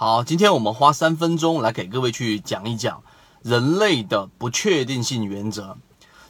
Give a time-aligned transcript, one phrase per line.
[0.00, 3.02] 好，今天我们花三分钟来给各位去讲一讲
[3.42, 5.76] 人类的不确定性原则。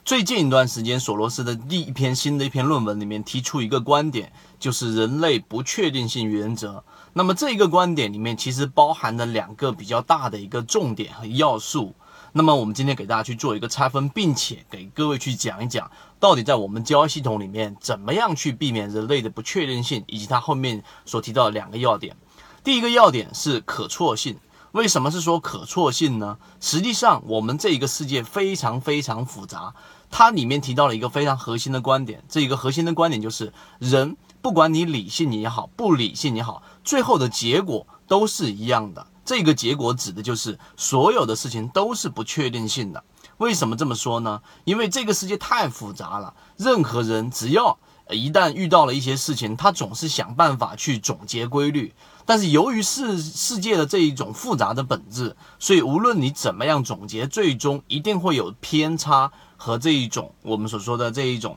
[0.07, 6.83] 最近一段时间，索罗斯的第一篇新的一篇论文里面提出一个观点，就是人类不确定性原则。
[7.13, 11.95] 那么这个观点里面其实包含了两个比较大的一个重点和要素。
[12.33, 22.17] 那么我们今天给大家去做一个拆分，并且给各位去讲一讲，到底在我们交易系统里面怎么样去避免人类的不确定性，以及它后面所提到的两个要点。
[22.65, 24.39] 第一个要点是可错性。
[24.73, 26.37] 为什么是说可错性呢？
[26.61, 29.75] 实际上，我们这一个世界非常非常复杂。
[30.11, 39.07] 它里面提到了一个非常核心的观点，这一个核心的观点就是，人不管你理性也好，不理性也好，最后的结果都是一样的。
[39.25, 43.03] 这个结果指的就是所有的事情都是不确定性的。
[43.39, 44.43] 为什么这么说呢？
[44.65, 47.79] 因为这个世界太复杂了，任何人只要
[48.11, 51.95] 一旦遇到了一些事情，他总是想办法去总结规律。
[52.29, 61.57] 但是由于世世界的这一种复杂的本质，所以无论你怎么样总结，最终一定会有偏差和这一种我们所说的这一种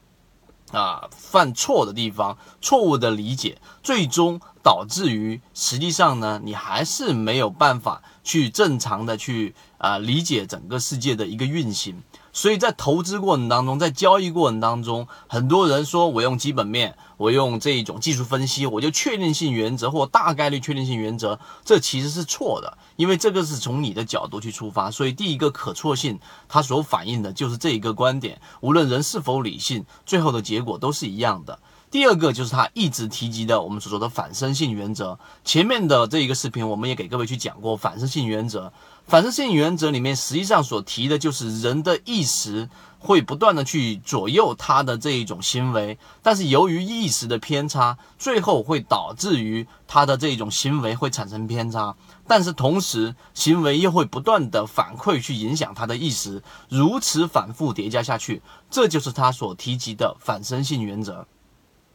[0.72, 12.02] 啊犯错的地方，错误的理解，最终导致于实际上呢，你还是没有办法去正常的去啊理解整个世界的一个运行。
[12.34, 24.90] 所以在投资过程当中，在交易过程当中，很多人说我用基本面，我用这一种技术分析，我就确定性原则或大概率确定性原则，这其实是错的，因为这个是从你的角度去出发。
[24.90, 31.60] 所以第一个可错性，它所反映的就是这一个观点，无论人是否理性，最后的结果都是一样的。
[31.92, 35.20] 第二个就是他一直提及的我们所说的反身性原则。
[35.44, 38.72] 前面的这一个视频，我们也给各位去讲过反身性原则。
[39.06, 51.94] 反身性原则里面实际上所提的就是人的意识会不断的去左右他的这一种行为，但是由于意识的偏差，最后会导致于他的这种行为会产生偏差，
[52.26, 61.28] 但是同时行为又会不断的反馈去影响他的意识，如此反复叠加下去，这就是他所提及的反身性原则。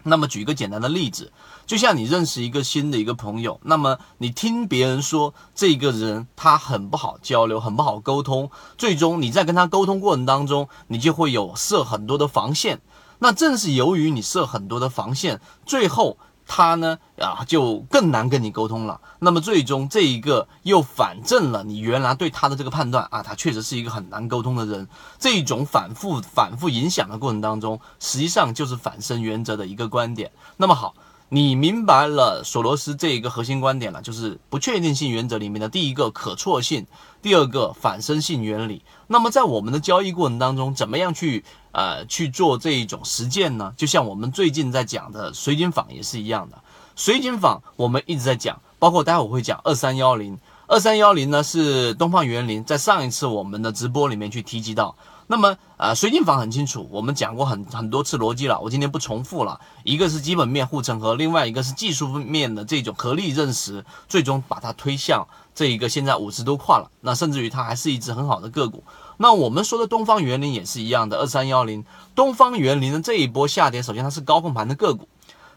[0.06, 1.33] 那么举一个简单的例子，
[1.67, 12.81] 就像你认识一个新的一个朋友，那么你听别人说这个人他很不好交流，很不好沟通，最终你在跟他沟通过程当中，你就会有设很多的防线。
[13.19, 16.19] 那正是由于你设很多的防线，最后。
[16.47, 19.01] 他呢啊，就更难跟你沟通了。
[19.19, 24.89] 那么最终这一个又反证了你原来对他的这个判断啊，他确实是一个很难沟通的人。
[25.19, 30.31] 这种反复反复影响的过程当中，实际上就是反身原则的一个观点。
[30.56, 30.95] 那么好。
[31.28, 36.87] 你明白了索罗斯这一个核心观点了，就是不确定性原则里面的第一个可错性，
[37.20, 38.82] 第二个反身性原理。
[39.09, 43.75] 那么在我们的交易过程当中，怎么样去呃去做这一种实践呢？
[43.76, 46.56] 就像我们最近在讲的水井坊也是一样的。
[46.94, 50.38] 水井坊我们一直在讲，包括待会我会讲二三幺零，
[50.69, 54.94] 二三幺零呢是东方园林在上一次我们的直播里面去提及到。
[55.28, 59.60] 那么，呃，水晶坊很清楚，我们讲过很很多次逻辑了，我今天不重复了。
[59.82, 66.88] 一个是基本面护城河，另外一个是技术面的这种合力认识，最终把它推向这一个现在五十多块了。
[67.00, 68.84] 那甚至于它还是一只很好的个股。
[69.16, 75.08] 那我们说的东方园林也是一样的，二三幺零，东方园林的这一波下跌，首先它是高控盘的个股，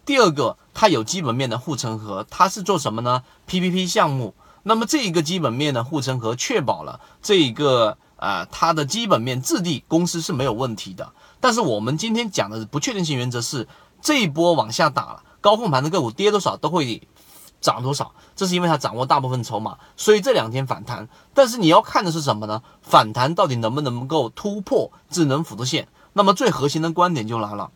[0.04, 4.34] 第二个它有基本面的护城河，它是做什么呢？PPP 项目。
[4.64, 8.00] 那么这一个基本面的护城河，确保了这一个。
[8.20, 13.68] 啊，它的基本面质地公司是没有问题的，但是我们今天讲的不确定性原则是
[14.02, 17.08] 这一波往下打了，高控盘的个股跌多少都会
[17.62, 21.08] 涨多少，这是因为它掌握大部分筹码，所以这两天反弹。
[21.34, 22.62] 但是你要看的是什么呢？
[22.82, 25.88] 反弹到底能不能够突破智能辅助线？
[26.14, 27.72] 那么最核心的观点就来了，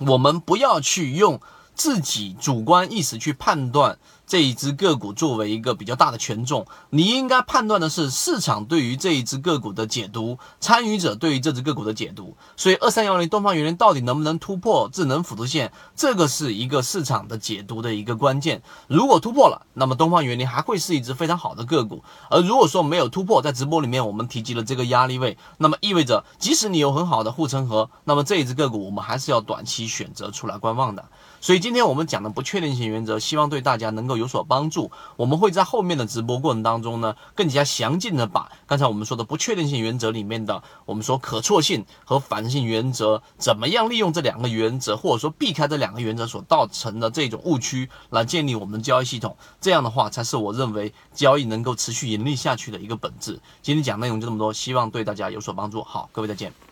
[0.00, 1.40] 我们不要去用
[1.74, 3.98] 自己主观意识去判断。
[4.32, 12.34] 这一只个股作为一个比较大的权重，你应该判断的是市场对于这一只个股的解读，参与者对于这只个股的解读。
[12.56, 18.62] 所以二三幺零东方园林到底能不能突破智能辅助线，这个是一个市场的解读的一个关键。
[18.88, 31.04] 如果突破了，那么东方园林还会是一只非常好的个股；而如果说没有突破，在直播里面我们提及了这个压力位，那么意味着即使你有很好的护城河，那么这一只个股我们还是要短期选择出来观望的。
[31.42, 34.90] 所以今天我们讲的不确定性原则，希望对大家能够有有所帮助。
[35.16, 49.36] 我们会在后面的直播过程当中呢，更加详尽的把刚才我们说的不确定性原则里面的我们说可错性和反性原则，怎么样利用这两个原则，或者说避开这两个原则所造成的这种误区，来建立我们交易系统。
[49.60, 53.38] 这样的话，才是我认为交易能够持续盈利下去的一个本质。
[53.60, 55.82] 今天讲内容就这么多，希望对大家有所帮助。
[55.82, 56.71] 好，各位再见。